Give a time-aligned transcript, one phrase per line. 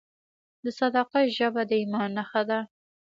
[0.63, 2.59] د صداقت ژبه د ایمان نښه ده.